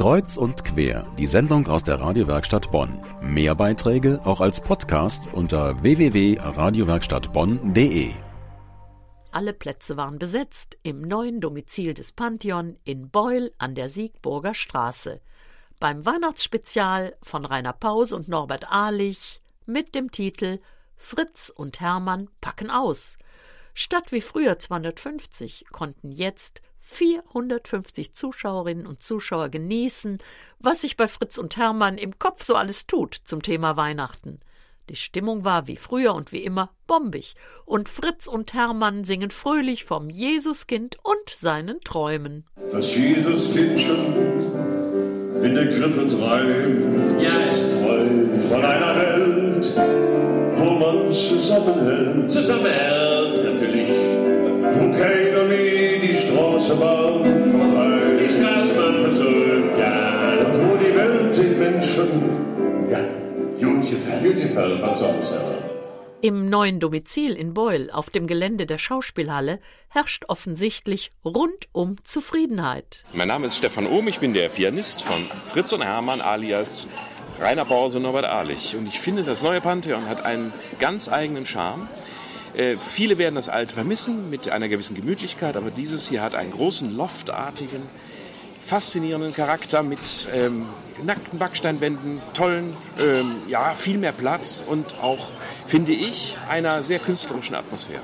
[0.00, 2.98] Kreuz und quer, die Sendung aus der Radiowerkstatt Bonn.
[3.20, 8.10] Mehr Beiträge auch als Podcast unter www.radiowerkstattbonn.de.
[9.30, 15.20] Alle Plätze waren besetzt im neuen Domizil des Pantheon in Beul an der Siegburger Straße.
[15.80, 20.60] Beim Weihnachtsspezial von Rainer Paus und Norbert Ahlich mit dem Titel
[20.96, 23.18] Fritz und Hermann packen aus.
[23.74, 30.18] Statt wie früher 250 konnten jetzt 450 Zuschauerinnen und Zuschauer genießen,
[30.58, 34.40] was sich bei Fritz und Hermann im Kopf so alles tut zum Thema Weihnachten.
[34.88, 39.84] Die Stimmung war wie früher und wie immer bombig, und Fritz und Hermann singen fröhlich
[39.84, 42.44] vom Jesuskind und seinen Träumen.
[42.72, 44.40] Das Jesuskindchen
[45.44, 49.76] in der Krippe treibt, ja, ist toll von einer Welt,
[50.56, 52.32] wo man zusammenhält.
[52.32, 53.99] Zusammenhält, natürlich.
[56.70, 58.20] Straßenbahn verteilt.
[58.20, 60.30] Die Straßenbahn versucht, ja.
[60.38, 62.98] Und wo die Welt den Menschen, ja,
[63.60, 64.20] Beautiful.
[64.22, 65.56] Beautiful, was soll ich sagen?
[66.22, 69.58] Im neuen Domizil in Beul auf dem Gelände der Schauspielhalle
[69.88, 73.00] herrscht offensichtlich rundum Zufriedenheit.
[73.14, 76.88] Mein Name ist Stefan Ohm, ich bin der Pianist von Fritz und Hermann alias
[77.40, 78.76] Rainer Bause und Norbert Ahlich.
[78.76, 81.88] Und ich finde, das neue Pantheon hat einen ganz eigenen Charme.
[82.54, 86.52] Äh, viele werden das alte vermissen mit einer gewissen Gemütlichkeit, aber dieses hier hat einen
[86.52, 87.82] großen loftartigen,
[88.64, 90.66] faszinierenden Charakter mit ähm,
[91.04, 95.28] nackten Backsteinwänden, tollen, ähm, ja, viel mehr Platz und auch,
[95.66, 98.02] finde ich, einer sehr künstlerischen Atmosphäre.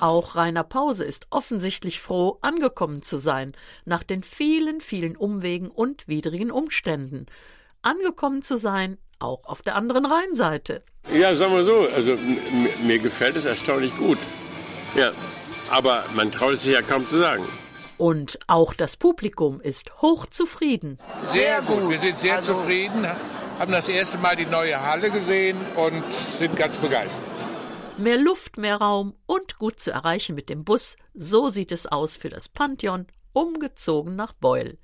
[0.00, 3.52] Auch Rainer Pause ist offensichtlich froh, angekommen zu sein,
[3.86, 7.26] nach den vielen, vielen Umwegen und widrigen Umständen.
[7.86, 10.82] Angekommen zu sein, auch auf der anderen Rheinseite.
[11.12, 12.18] Ja, sagen wir so, also
[12.82, 14.18] mir gefällt es erstaunlich gut.
[14.96, 15.12] Ja,
[15.70, 17.44] aber man traut es sich ja kaum zu sagen.
[17.96, 20.98] Und auch das Publikum ist hochzufrieden.
[21.26, 23.06] Sehr gut, wir sind sehr also, zufrieden,
[23.60, 27.24] haben das erste Mal die neue Halle gesehen und sind ganz begeistert.
[27.98, 32.16] Mehr Luft, mehr Raum und gut zu erreichen mit dem Bus, so sieht es aus
[32.16, 34.76] für das Pantheon, umgezogen nach Beul.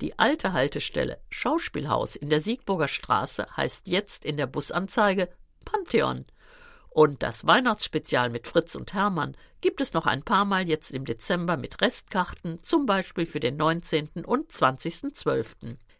[0.00, 5.28] Die alte Haltestelle Schauspielhaus in der Siegburger Straße heißt jetzt in der Busanzeige
[5.64, 6.24] Pantheon.
[6.88, 11.04] Und das Weihnachtsspezial mit Fritz und Hermann gibt es noch ein paar Mal jetzt im
[11.04, 14.24] Dezember mit Restkarten, zum Beispiel für den 19.
[14.24, 15.76] und 20.12.